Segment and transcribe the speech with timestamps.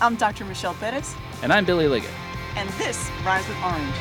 [0.00, 0.44] I'm Dr.
[0.44, 1.14] Michelle Perez.
[1.42, 2.10] And I'm Billy Liggett.
[2.56, 3.94] And this Rise with Orange.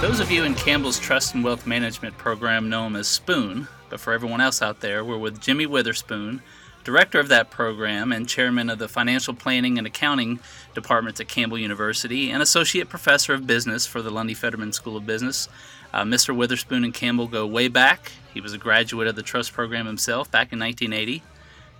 [0.00, 3.98] Those of you in Campbell's Trust and Wealth Management program know him as Spoon, but
[4.00, 6.42] for everyone else out there, we're with Jimmy Witherspoon,
[6.84, 10.38] director of that program and chairman of the Financial Planning and Accounting
[10.74, 15.06] departments at Campbell University, and associate professor of business for the Lundy Fetterman School of
[15.06, 15.48] Business.
[15.92, 16.36] Uh, Mr.
[16.36, 18.12] Witherspoon and Campbell go way back.
[18.32, 21.22] He was a graduate of the Trust program himself back in 1980.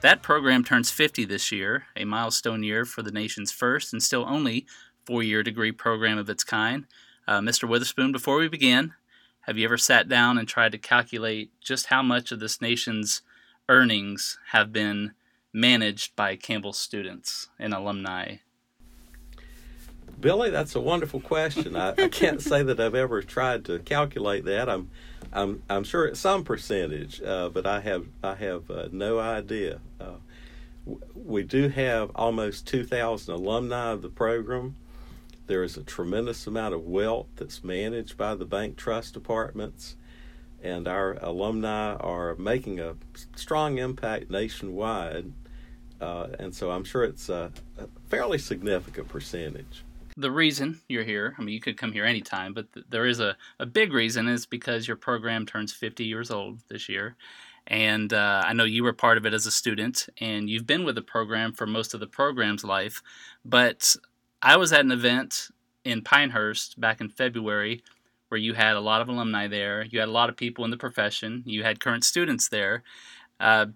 [0.00, 4.24] That program turns 50 this year, a milestone year for the nation's first and still
[4.28, 4.66] only
[5.04, 6.86] four year degree program of its kind.
[7.26, 7.68] Uh, Mr.
[7.68, 8.94] Witherspoon, before we begin,
[9.42, 13.22] have you ever sat down and tried to calculate just how much of this nation's
[13.68, 15.12] earnings have been
[15.52, 18.36] managed by Campbell students and alumni?
[20.20, 21.76] Billy, that's a wonderful question.
[21.76, 24.68] I, I, can't say that I've ever tried to calculate that.
[24.68, 24.90] I'm,
[25.32, 29.80] I'm, I'm sure it's some percentage, uh, but I have, I have uh, no idea.
[30.00, 30.16] Uh,
[31.14, 34.76] we do have almost 2,000 alumni of the program.
[35.46, 39.96] There is a tremendous amount of wealth that's managed by the bank trust departments,
[40.64, 42.96] and our alumni are making a
[43.36, 45.30] strong impact nationwide.
[46.00, 49.84] Uh, and so I'm sure it's a, a, fairly significant percentage.
[50.16, 53.20] The reason you're here, I mean, you could come here anytime, but th- there is
[53.20, 57.16] a, a big reason is because your program turns 50 years old this year.
[57.66, 60.84] And uh, I know you were part of it as a student, and you've been
[60.84, 63.02] with the program for most of the program's life.
[63.44, 63.96] But
[64.42, 65.48] I was at an event
[65.84, 67.82] in Pinehurst back in February
[68.34, 69.84] where you had a lot of alumni there.
[69.84, 71.44] You had a lot of people in the profession.
[71.46, 72.82] You had current students there.
[73.38, 73.66] Uh,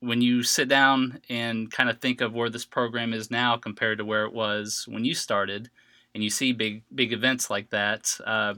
[0.00, 3.98] when you sit down and kind of think of where this program is now compared
[3.98, 5.70] to where it was when you started,
[6.14, 8.54] and you see big big events like that, uh,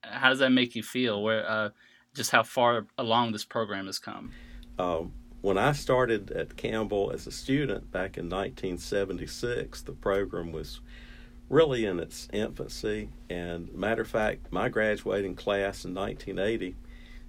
[0.00, 1.22] how does that make you feel?
[1.22, 1.68] Where uh,
[2.14, 4.32] just how far along this program has come?
[4.78, 10.80] Um, when I started at Campbell as a student back in 1976, the program was
[11.48, 13.10] really in its infancy.
[13.30, 16.76] And matter of fact, my graduating class in 1980,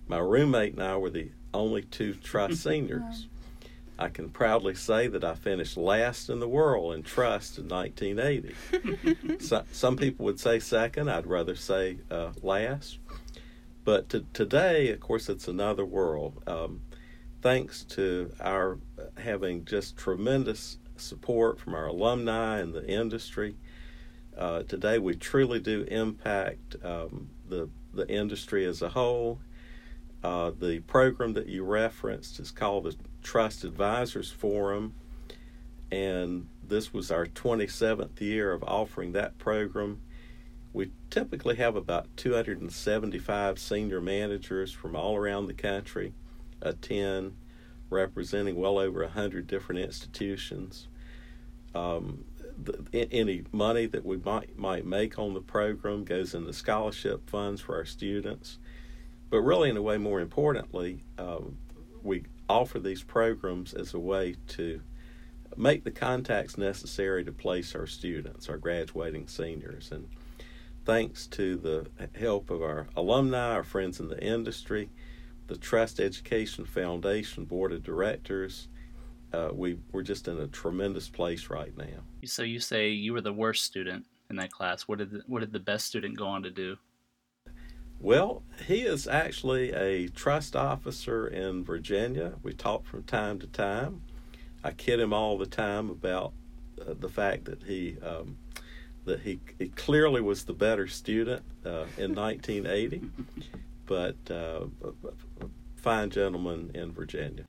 [0.08, 3.28] my roommate and I were the only two trust seniors.
[4.00, 9.40] I can proudly say that I finished last in the world in trust in 1980.
[9.40, 11.10] so, some people would say second.
[11.10, 13.00] I'd rather say uh, last.
[13.84, 16.44] But to, today, of course, it's another world.
[16.46, 16.82] Um,
[17.42, 18.78] thanks to our
[19.18, 23.56] having just tremendous support from our alumni and the industry,
[24.38, 29.40] uh, today we truly do impact um, the the industry as a whole.
[30.24, 34.94] Uh, the program that you referenced is called the Trust Advisors Forum,
[35.92, 40.02] and this was our 27th year of offering that program.
[40.74, 46.14] We typically have about 275 senior managers from all around the country
[46.62, 47.36] attend,
[47.90, 50.88] representing well over 100 different institutions.
[51.74, 52.26] Um,
[52.62, 57.62] the, any money that we might might make on the program goes into scholarship funds
[57.62, 58.58] for our students.
[59.30, 61.58] But really, in a way, more importantly, um,
[62.02, 64.82] we offer these programs as a way to
[65.58, 69.92] make the contacts necessary to place our students, our graduating seniors.
[69.92, 70.08] And
[70.86, 74.90] thanks to the help of our alumni, our friends in the industry,
[75.48, 78.68] the Trust Education Foundation Board of Directors,
[79.34, 82.04] uh, we we're just in a tremendous place right now.
[82.26, 84.84] So you say you were the worst student in that class.
[84.84, 86.78] What did the, what did the best student go on to do?
[88.00, 92.34] Well, he is actually a trust officer in Virginia.
[92.44, 94.04] We talk from time to time.
[94.64, 96.34] I kid him all the time about
[96.80, 98.38] uh, the fact that he um,
[99.06, 103.02] that he, he clearly was the better student uh, in 1980,
[103.86, 104.66] but uh,
[105.78, 107.46] fine gentleman in Virginia.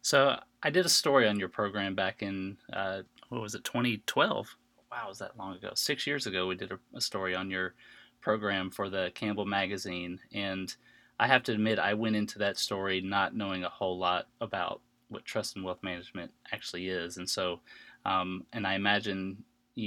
[0.00, 4.56] So I did a story on your program back in uh, what was it, 2012?
[4.90, 5.72] Wow, was that long ago?
[5.74, 7.74] Six years ago, we did a, a story on your
[8.22, 10.74] program for the Campbell magazine, and
[11.20, 14.80] I have to admit, I went into that story not knowing a whole lot about
[15.08, 17.60] what trust and wealth management actually is, and so,
[18.06, 19.44] um, and I imagine,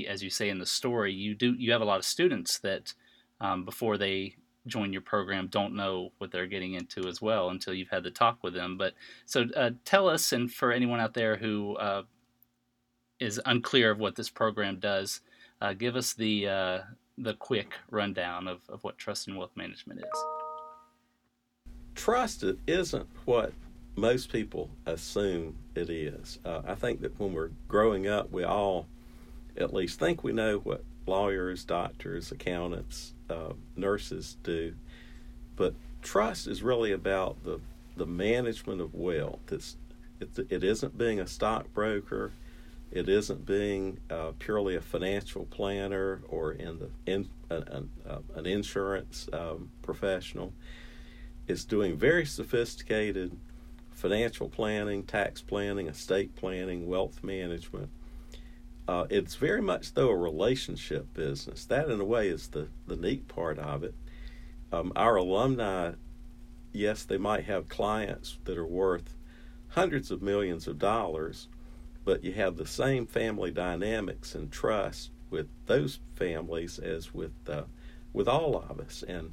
[0.07, 2.93] as you say in the story, you do you have a lot of students that
[3.41, 4.35] um, before they
[4.67, 8.11] join your program don't know what they're getting into as well until you've had the
[8.11, 8.77] talk with them.
[8.77, 8.93] But
[9.25, 12.03] so uh, tell us, and for anyone out there who uh,
[13.19, 15.21] is unclear of what this program does,
[15.61, 16.79] uh, give us the uh,
[17.17, 20.23] the quick rundown of, of what trust and wealth management is.
[21.95, 23.53] Trust isn't what
[23.95, 26.37] most people assume it is.
[26.45, 28.87] Uh, I think that when we're growing up, we all
[29.57, 34.73] at least think we know what lawyers, doctors, accountants, uh, nurses do.
[35.55, 37.59] But trust is really about the
[37.95, 39.51] the management of wealth.
[39.51, 39.75] It's
[40.19, 42.31] it, it isn't being a stockbroker.
[42.91, 48.45] It isn't being uh, purely a financial planner or in the in, an, uh, an
[48.45, 50.53] insurance um, professional.
[51.47, 53.37] It's doing very sophisticated
[53.91, 57.89] financial planning, tax planning, estate planning, wealth management.
[58.87, 61.65] Uh, it's very much though a relationship business.
[61.65, 63.93] That in a way is the the neat part of it.
[64.71, 65.93] Um, our alumni,
[66.71, 69.13] yes, they might have clients that are worth
[69.69, 71.47] hundreds of millions of dollars,
[72.05, 77.63] but you have the same family dynamics and trust with those families as with uh,
[78.13, 79.31] with all of us, and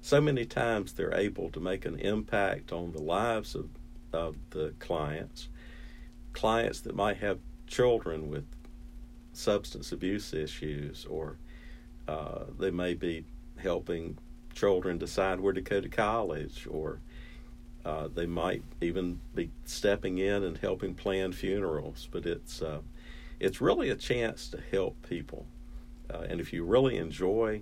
[0.00, 3.68] so many times they're able to make an impact on the lives of
[4.14, 5.48] of the clients,
[6.32, 8.46] clients that might have children with
[9.36, 11.36] substance abuse issues, or
[12.08, 13.24] uh, they may be
[13.56, 14.18] helping
[14.54, 17.00] children decide where to go to college, or
[17.84, 22.80] uh, they might even be stepping in and helping plan funerals, but it's uh,
[23.40, 25.46] it's really a chance to help people.
[26.12, 27.60] Uh, and if you really enjoy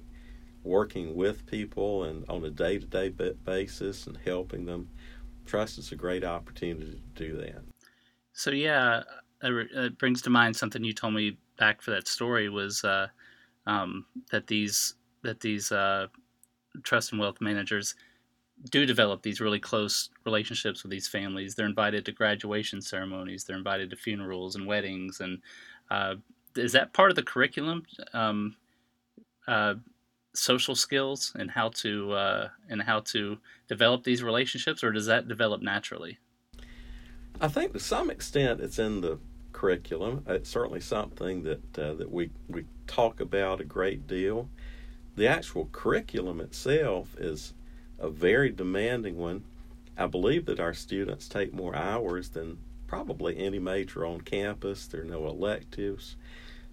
[0.64, 4.88] working with people and on a day to day basis and helping them,
[5.46, 7.62] trust is a great opportunity to do that.
[8.32, 9.02] So yeah,
[9.42, 11.36] it brings to mind something you told me
[11.82, 13.08] for that story was uh,
[13.66, 16.08] um, that these that these uh,
[16.82, 17.94] trust and wealth managers
[18.70, 21.54] do develop these really close relationships with these families.
[21.54, 23.44] They're invited to graduation ceremonies.
[23.44, 25.20] They're invited to funerals and weddings.
[25.20, 25.40] And
[25.90, 26.16] uh,
[26.56, 27.84] is that part of the curriculum?
[28.12, 28.56] Um,
[29.48, 29.74] uh,
[30.34, 33.38] social skills and how to uh, and how to
[33.68, 36.18] develop these relationships, or does that develop naturally?
[37.40, 39.18] I think to some extent it's in the
[39.62, 40.24] curriculum.
[40.26, 44.48] It's certainly something that uh, that we we talk about a great deal.
[45.14, 47.54] The actual curriculum itself is
[48.00, 49.44] a very demanding one.
[49.96, 54.88] I believe that our students take more hours than probably any major on campus.
[54.88, 56.16] There are no electives.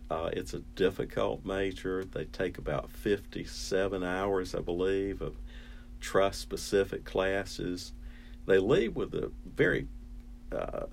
[0.09, 2.03] Uh, it's a difficult major.
[2.03, 5.35] They take about 57 hours, I believe, of
[5.99, 7.93] trust specific classes.
[8.47, 9.87] They leave with a very,
[10.51, 10.87] uh,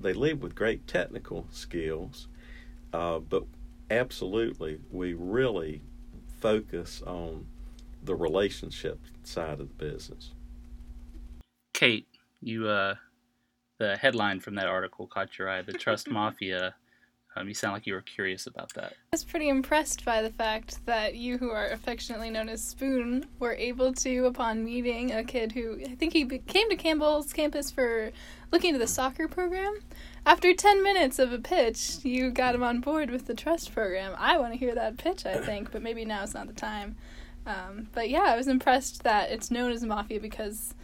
[0.00, 2.28] they leave with great technical skills,
[2.92, 3.44] uh, but
[3.90, 5.82] absolutely, we really
[6.40, 7.46] focus on
[8.02, 10.32] the relationship side of the business.
[11.72, 12.06] Kate,
[12.40, 12.96] you uh,
[13.78, 15.62] the headline from that article caught your eye.
[15.62, 16.74] The trust mafia.
[17.34, 18.92] Um, you sound like you were curious about that.
[18.92, 23.26] I was pretty impressed by the fact that you, who are affectionately known as Spoon,
[23.38, 27.70] were able to, upon meeting a kid who I think he came to Campbell's campus
[27.70, 28.12] for
[28.50, 29.78] looking into the soccer program.
[30.26, 34.14] After 10 minutes of a pitch, you got him on board with the trust program.
[34.18, 36.96] I want to hear that pitch, I think, but maybe now is not the time.
[37.46, 40.74] Um, but yeah, I was impressed that it's known as mafia because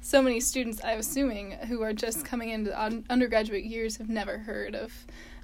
[0.00, 2.76] so many students, I'm assuming, who are just coming into
[3.10, 4.92] undergraduate years have never heard of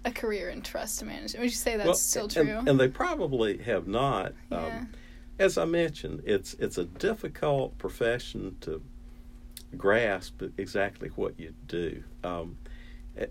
[0.04, 1.40] a career in trust management.
[1.40, 2.42] Would you say that's well, still true?
[2.42, 4.32] And, and, they probably have not.
[4.50, 4.58] Yeah.
[4.58, 4.88] Um,
[5.38, 8.82] as I mentioned, it's it's a difficult profession to
[9.76, 12.04] grasp exactly what you do.
[12.22, 12.56] Um,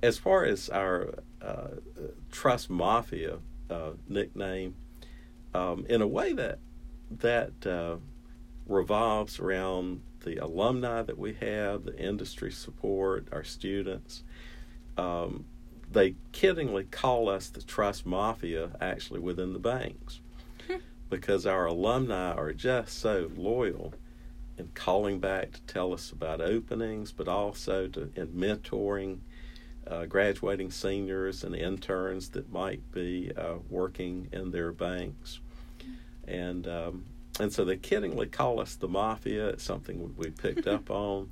[0.02, 1.68] as far as our uh,
[2.32, 3.38] trust mafia
[3.70, 4.76] uh, nickname,
[5.54, 6.60] um, in a way that
[7.12, 7.98] that uh,
[8.68, 14.24] revolves around the alumni that we have, the industry support, our students.
[14.98, 15.46] Um,
[15.94, 20.20] they kiddingly call us the trust mafia actually within the banks
[20.68, 20.78] hmm.
[21.10, 23.94] because our alumni are just so loyal
[24.58, 29.20] in calling back to tell us about openings, but also to in mentoring
[29.88, 35.40] uh, graduating seniors and interns that might be uh, working in their banks
[36.28, 37.06] and um,
[37.40, 39.50] and so they kiddingly call us the mafia.
[39.50, 41.32] It's something we picked up on,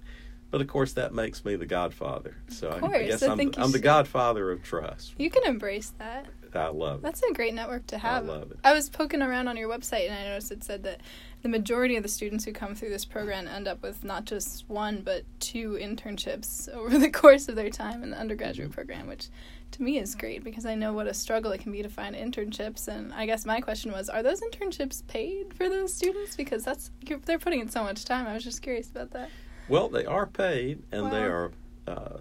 [0.51, 2.35] but of course that makes me the Godfather.
[2.49, 5.15] So I, guess I am I'm the Godfather of trust.
[5.17, 6.27] You can embrace that.
[6.53, 7.03] I love it.
[7.03, 8.25] That's a great network to have.
[8.25, 8.59] I love it.
[8.63, 10.99] I was poking around on your website and I noticed it said that
[11.41, 14.69] the majority of the students who come through this program end up with not just
[14.69, 18.75] one but two internships over the course of their time in the undergraduate mm-hmm.
[18.75, 19.29] program, which
[19.71, 22.15] to me is great because I know what a struggle it can be to find
[22.15, 22.89] internships.
[22.89, 26.35] And I guess my question was, are those internships paid for those students?
[26.35, 26.91] Because that's
[27.25, 28.27] they're putting in so much time.
[28.27, 29.29] I was just curious about that.
[29.71, 31.09] Well, they are paid, and wow.
[31.09, 31.51] they are
[31.87, 32.17] uh,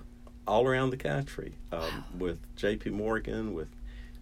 [0.47, 2.04] all around the country um, wow.
[2.19, 2.90] with J.P.
[2.90, 3.66] Morgan, with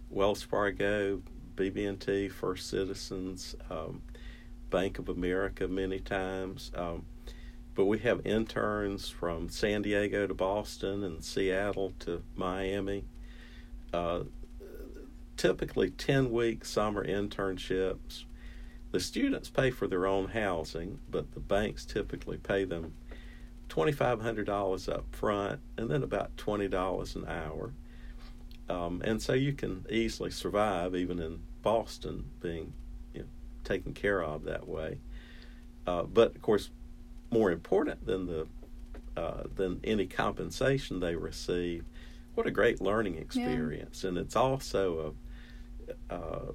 [0.08, 1.20] Wells Fargo,
[1.54, 4.00] BB&T, First Citizens, um,
[4.70, 6.72] Bank of America, many times.
[6.74, 7.04] Um,
[7.74, 13.04] but we have interns from San Diego to Boston and Seattle to Miami.
[13.92, 14.20] Uh,
[15.36, 18.24] typically 10 week summer internships.
[18.90, 22.94] The students pay for their own housing, but the banks typically pay them
[23.86, 27.72] $2,500 up front and then about $20 an hour.
[28.68, 32.72] Um, and so you can easily survive even in Boston being
[33.14, 33.26] you know,
[33.64, 34.98] taken care of that way.
[35.86, 36.70] Uh, but of course,
[37.30, 38.46] more important than the
[39.16, 41.84] uh, than any compensation they receive,
[42.34, 44.04] what a great learning experience!
[44.04, 44.10] Yeah.
[44.10, 45.14] And it's also
[46.10, 46.52] a, uh,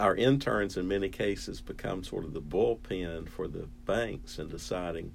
[0.00, 5.12] our interns in many cases become sort of the bullpen for the banks in deciding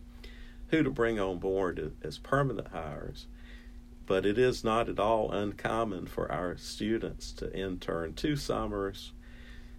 [0.69, 3.27] who to bring on board as permanent hires.
[4.05, 9.13] But it is not at all uncommon for our students to intern two summers,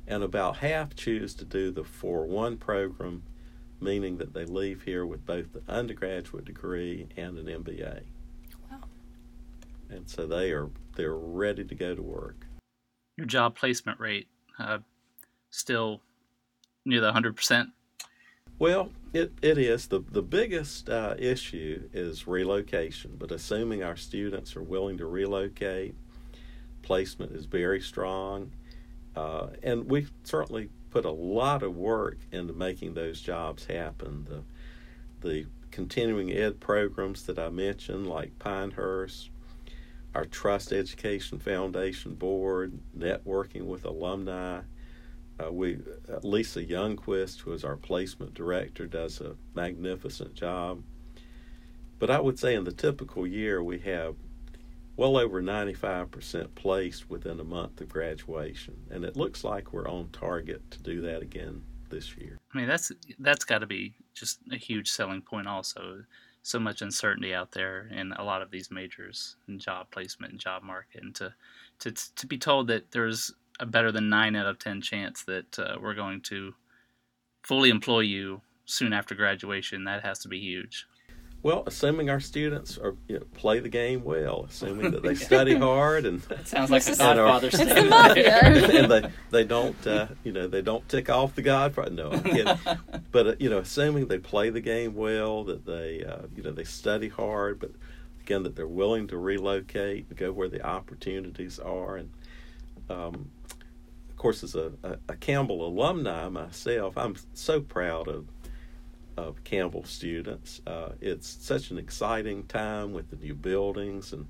[0.06, 3.24] and about half choose to do the 4 1 program,
[3.80, 8.02] meaning that they leave here with both the undergraduate degree and an MBA.
[8.70, 8.84] Wow.
[9.88, 12.46] And so they are they're ready to go to work.
[13.16, 14.28] Your job placement rate
[14.58, 14.78] uh,
[15.50, 16.00] still
[16.84, 17.72] near the 100%?
[18.60, 19.86] Well, it, it is.
[19.86, 25.94] The, the biggest uh, issue is relocation, but assuming our students are willing to relocate,
[26.82, 28.52] placement is very strong.
[29.16, 34.26] Uh, and we certainly put a lot of work into making those jobs happen.
[34.28, 39.30] The, the continuing ed programs that I mentioned, like Pinehurst,
[40.14, 44.60] our Trust Education Foundation Board, networking with alumni,
[45.40, 45.78] uh, we
[46.12, 50.82] uh, Lisa Youngquist, who is our placement director, does a magnificent job.
[51.98, 54.16] But I would say in the typical year we have
[54.96, 60.08] well over 95% placed within a month of graduation, and it looks like we're on
[60.12, 62.38] target to do that again this year.
[62.54, 65.46] I mean, that's that's got to be just a huge selling point.
[65.46, 66.04] Also,
[66.42, 70.40] so much uncertainty out there in a lot of these majors and job placement and
[70.40, 71.34] job market, and to
[71.80, 75.58] to to be told that there's a better than nine out of ten chance that
[75.58, 76.54] uh, we're going to
[77.42, 79.84] fully employ you soon after graduation.
[79.84, 80.86] That has to be huge.
[81.42, 85.54] Well, assuming our students are you know, play the game well, assuming that they study
[85.54, 88.38] hard and that sounds like a Godfather It's the mafia.
[88.40, 91.90] and they they don't uh, you know they don't tick off the Godfather.
[91.90, 92.58] No, I'm kidding.
[93.10, 96.50] but uh, you know, assuming they play the game well, that they uh, you know
[96.50, 97.70] they study hard, but
[98.20, 102.10] again that they're willing to relocate, to go where the opportunities are, and
[102.90, 103.39] um, of
[104.20, 108.26] course, as a, a, a Campbell alumni myself, I'm so proud of
[109.16, 110.60] of Campbell students.
[110.66, 114.26] Uh, it's such an exciting time with the new buildings and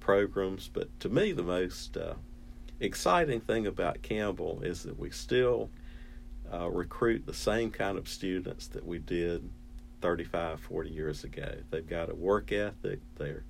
[0.00, 2.14] programs, but to me, the most uh,
[2.80, 5.70] exciting thing about Campbell is that we still
[6.52, 9.48] uh, recruit the same kind of students that we did
[10.02, 11.52] 35, 40 years ago.
[11.70, 13.00] They've got a work ethic.
[13.16, 13.44] They're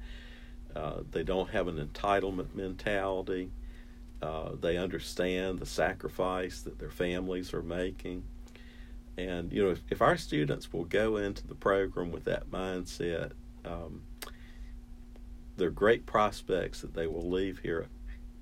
[0.75, 3.51] uh, they don't have an entitlement mentality.
[4.23, 8.25] Uh, they understand the sacrifice that their families are making.
[9.19, 13.33] And you know, if, if our students will go into the program with that mindset,
[13.65, 14.03] um,
[15.57, 17.87] they're great prospects that they will leave here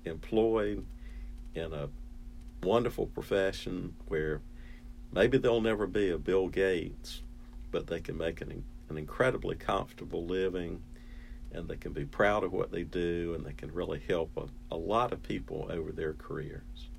[0.05, 0.85] employed
[1.55, 1.89] in a
[2.63, 4.41] wonderful profession where
[5.13, 7.21] maybe they'll never be a Bill Gates,
[7.71, 10.81] but they can make an, an incredibly comfortable living
[11.55, 14.47] and they can be proud of what they do and they can really help a,
[14.73, 16.89] a lot of people over their careers.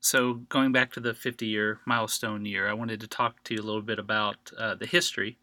[0.00, 3.60] So, going back to the 50 year milestone year, I wanted to talk to you
[3.60, 5.38] a little bit about uh, the history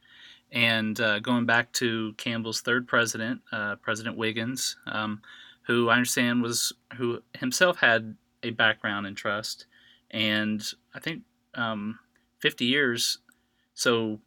[0.51, 5.21] and uh, going back to Campbell's third president, uh, President Wiggins, um,
[5.63, 9.67] who I understand was who himself had a background in trust,
[10.09, 10.63] and
[10.95, 11.21] I think
[11.53, 11.99] um,
[12.39, 13.19] 50 years.
[13.75, 14.19] So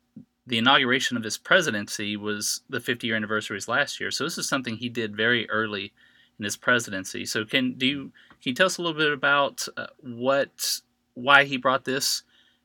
[0.47, 4.11] the inauguration of his presidency was the 50 year anniversary last year.
[4.11, 5.93] So this is something he did very early
[6.39, 7.25] in his presidency.
[7.27, 8.01] So can do you
[8.43, 10.81] can you tell us a little bit about uh, what
[11.15, 12.23] why he brought this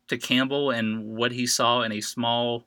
[0.08, 2.66] to Campbell and what he saw in a small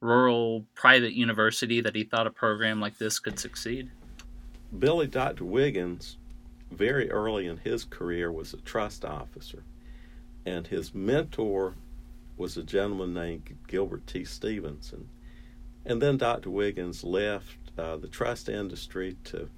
[0.00, 3.90] rural private university that he thought a program like this could succeed?
[4.78, 5.44] Billy Dr.
[5.44, 6.16] Wiggins,
[6.70, 9.64] very early in his career, was a trust officer,
[10.46, 11.74] and his mentor
[12.40, 14.24] was a gentleman named Gilbert T.
[14.24, 15.06] Stephenson.
[15.84, 16.48] And then Dr.
[16.48, 19.50] Wiggins left uh, the trust industry to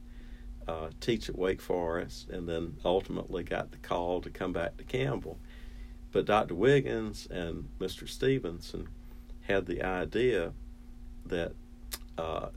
[0.67, 4.85] uh, teach at Wake Forest, and then ultimately got the call to come back to
[4.85, 5.39] Campbell.
[6.11, 6.57] But Dr.
[6.57, 8.09] Wiggins and Mr.
[8.09, 8.89] Stephenson
[9.43, 10.53] had the idea
[11.27, 11.53] that
[12.19, 12.49] uh,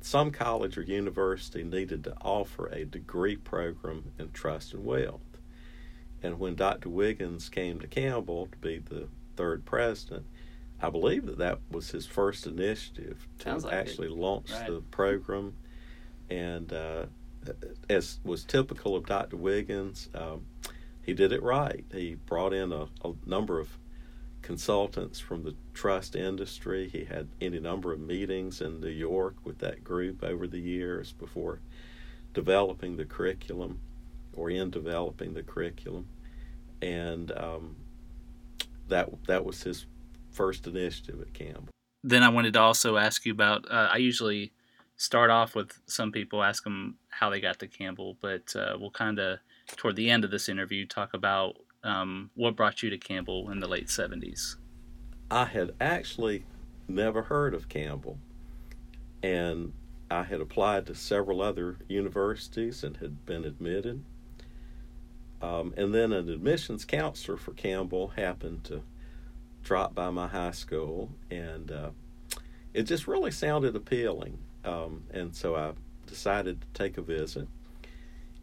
[0.00, 5.20] some college or university needed to offer a degree program in trust and wealth.
[6.22, 6.88] And when Dr.
[6.88, 10.26] Wiggins came to Campbell to be the third president,
[10.80, 14.14] I believe that that was his first initiative to like actually it.
[14.14, 14.66] launch right.
[14.66, 15.54] the program.
[16.28, 17.06] And uh,
[17.88, 19.36] as was typical of Dr.
[19.36, 20.46] Wiggins, um,
[21.02, 21.84] he did it right.
[21.92, 23.78] He brought in a, a, number of
[24.40, 26.88] consultants from the trust industry.
[26.88, 31.12] He had any number of meetings in New York with that group over the years
[31.12, 31.60] before
[32.34, 33.80] developing the curriculum
[34.34, 36.06] or in developing the curriculum.
[36.80, 37.76] And um,
[38.88, 39.86] that that was his
[40.30, 41.68] first initiative at Campbell.
[42.04, 43.70] Then I wanted to also ask you about.
[43.70, 44.52] Uh, I usually
[44.96, 48.90] start off with some people ask them how they got to Campbell, but uh, we'll
[48.90, 49.38] kind of
[49.76, 53.60] toward the end of this interview talk about um, what brought you to Campbell in
[53.60, 54.56] the late seventies.
[55.30, 56.44] I had actually
[56.88, 58.18] never heard of Campbell,
[59.22, 59.72] and
[60.10, 64.04] I had applied to several other universities and had been admitted.
[65.42, 68.82] Um, and then an admissions counselor for Campbell happened to
[69.64, 71.90] drop by my high school, and uh,
[72.72, 74.38] it just really sounded appealing.
[74.64, 75.72] Um, and so I
[76.06, 77.48] decided to take a visit.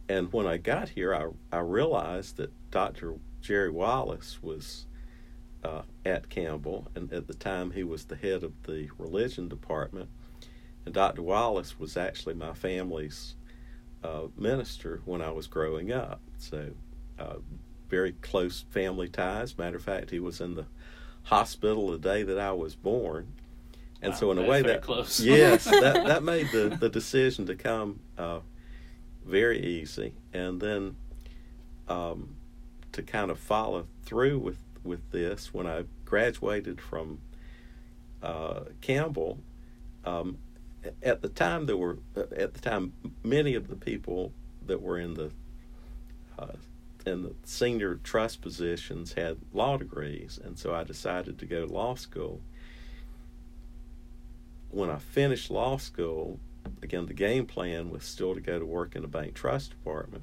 [0.08, 3.14] And when I got here, I, I realized that Dr.
[3.40, 4.86] Jerry Wallace was
[5.64, 10.08] uh, at Campbell, and at the time he was the head of the religion department.
[10.84, 11.22] And Dr.
[11.22, 13.34] Wallace was actually my family's
[14.02, 16.20] uh, minister when I was growing up.
[16.38, 16.70] So,
[17.20, 17.36] uh,
[17.88, 19.58] very close family ties.
[19.58, 20.66] Matter of fact, he was in the
[21.24, 23.34] hospital the day that I was born.
[24.02, 25.20] And wow, so, in a way, that close.
[25.24, 28.40] yes, that that made the the decision to come uh,
[29.26, 30.96] very easy, and then
[31.88, 32.36] um,
[32.92, 37.20] to kind of follow through with with this when I graduated from
[38.22, 39.38] uh, Campbell.
[40.04, 40.38] Um,
[41.02, 44.32] at the time, there were at the time many of the people
[44.66, 45.30] that were in the
[46.38, 46.46] uh,
[47.06, 51.72] in the senior trust positions had law degrees, and so I decided to go to
[51.72, 52.40] law school
[54.70, 56.38] when I finished law school,
[56.82, 60.22] again, the game plan was still to go to work in the bank trust department.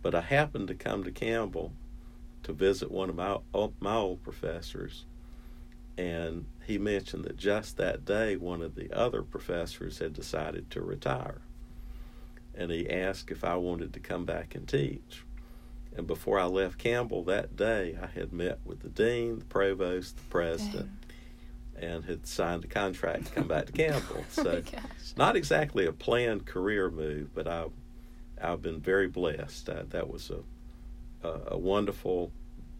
[0.00, 1.72] But I happened to come to Campbell
[2.44, 3.38] to visit one of my,
[3.80, 5.04] my old professors,
[5.96, 10.80] and he mentioned that just that day, one of the other professors had decided to
[10.80, 11.40] retire.
[12.54, 15.24] And he asked if I wanted to come back and teach.
[15.98, 20.16] And before I left Campbell that day, I had met with the dean, the provost,
[20.16, 20.72] the president.
[20.74, 21.08] Dang
[21.80, 24.24] and had signed a contract to come back to Campbell.
[24.38, 24.78] Oh so, oh
[25.16, 27.66] not exactly a planned career move, but I,
[28.42, 29.68] I've been very blessed.
[29.68, 32.30] Uh, that was a, a, a wonderful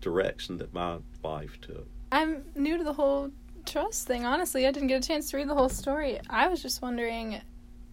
[0.00, 1.86] direction that my life took.
[2.12, 3.30] I'm new to the whole
[3.66, 4.24] trust thing.
[4.24, 6.20] Honestly, I didn't get a chance to read the whole story.
[6.28, 7.40] I was just wondering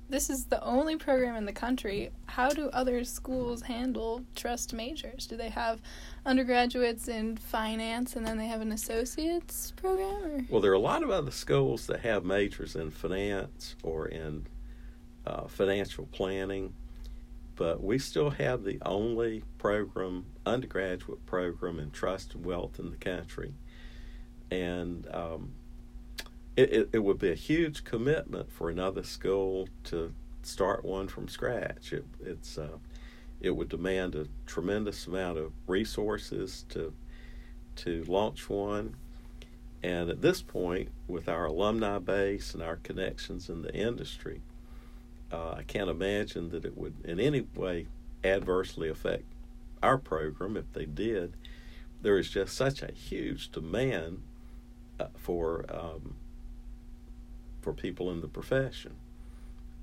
[0.10, 2.12] this is the only program in the country.
[2.28, 5.26] How do other schools handle trust majors?
[5.26, 5.82] Do they have
[6.26, 10.24] undergraduates in finance and then they have an associate's program?
[10.24, 10.46] Or?
[10.50, 14.46] Well, there are a lot of other schools that have majors in finance or in
[15.26, 16.74] uh, financial planning,
[17.56, 22.98] but we still have the only program, undergraduate program in trust and wealth in the
[22.98, 23.54] country.
[24.52, 25.54] And um,
[26.56, 31.28] it, it, it, would be a huge commitment for another school to start one from
[31.28, 31.92] scratch.
[31.92, 32.78] It, it's uh,
[33.42, 36.94] it would demand a tremendous amount of resources to
[37.78, 38.96] to launch one.
[39.84, 44.42] And at this point, with our alumni base and our connections in the industry,
[45.32, 47.88] uh, I can't imagine that it would in any way
[48.24, 49.26] adversely affect
[49.84, 51.36] our program if they did.
[52.02, 54.22] There is just such a huge demand
[55.00, 56.16] uh, for um,
[57.66, 58.94] for people in the profession.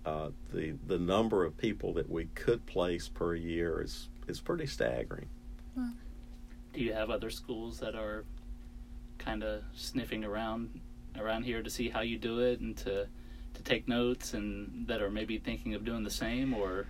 [0.06, 4.66] Uh, the the number of people that we could place per year is is pretty
[4.66, 5.28] staggering.
[6.72, 8.24] Do you have other schools that are
[9.18, 10.80] kind of sniffing around
[11.18, 13.08] around here to see how you do it and to
[13.54, 16.86] to take notes and that are maybe thinking of doing the same or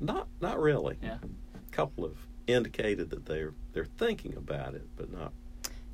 [0.00, 0.96] not not really.
[1.02, 1.18] Yeah.
[1.54, 5.32] A couple have indicated that they're they're thinking about it, but not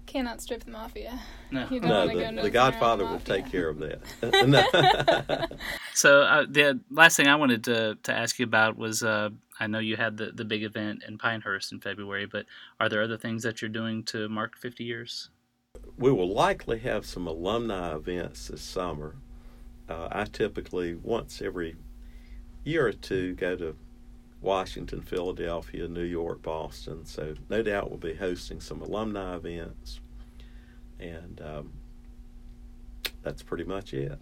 [0.07, 1.21] cannot strip the mafia.
[1.51, 4.01] No, no the, the Godfather will take care of that.
[5.95, 9.67] so uh, the last thing I wanted to to ask you about was uh, I
[9.67, 12.47] know you had the the big event in Pinehurst in February, but
[12.81, 15.31] are there other things that you're doing to mark 50 years?
[15.99, 19.17] We will likely have some alumni events this summer.
[19.89, 21.77] Uh, I typically once every
[22.65, 23.77] year or two go to
[24.41, 27.05] Washington, Philadelphia, New York, Boston.
[27.05, 30.01] So no doubt we'll be hosting some alumni events,
[31.01, 31.73] and um,
[33.23, 34.19] that's pretty much it.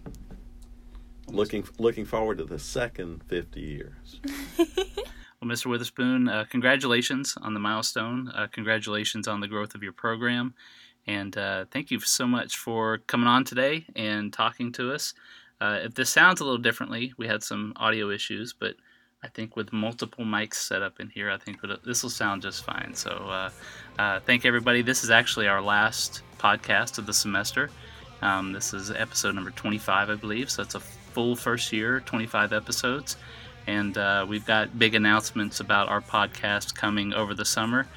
[1.27, 4.19] Looking looking forward to the second fifty years.
[4.57, 4.65] well,
[5.43, 5.65] Mr.
[5.67, 8.29] Witherspoon, uh, congratulations on the milestone.
[8.29, 10.53] Uh, congratulations on the growth of your program,
[11.07, 15.13] and uh, thank you so much for coming on today and talking to us.
[15.59, 18.75] Uh, if this sounds a little differently, we had some audio issues, but
[19.25, 22.63] I think with multiple mics set up in here, I think this will sound just
[22.63, 22.93] fine.
[22.93, 23.49] So, uh,
[23.97, 24.83] uh, thank everybody.
[24.83, 27.71] This is actually our last podcast of the semester.
[28.21, 30.51] Um, this is episode number 25, I believe.
[30.51, 33.17] So it's a full first year, 25 episodes.
[33.65, 37.87] And uh, we've got big announcements about our podcast coming over the summer.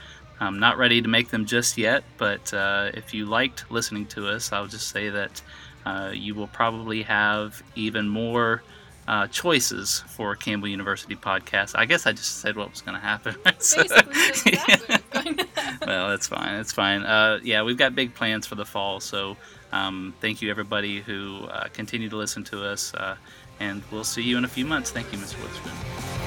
[0.41, 4.29] I'm not ready to make them just yet, but uh, if you liked listening to
[4.29, 5.43] us, I'll just say that
[5.85, 8.62] uh, you will probably have even more
[9.09, 11.73] uh, choices for Campbell University podcast.
[11.75, 13.35] I guess I just said what was going to happen.
[13.59, 13.79] so,
[15.87, 16.61] well, that's fine.
[16.61, 17.03] It's fine.
[17.03, 19.01] Uh, yeah, we've got big plans for the fall.
[19.01, 19.37] So
[19.73, 22.92] um, thank you, everybody who uh, continue to listen to us.
[22.94, 23.16] Uh,
[23.61, 24.90] and we'll see you in a few months.
[24.90, 25.42] Thank you, Mr.
[25.42, 26.17] Witherspoon.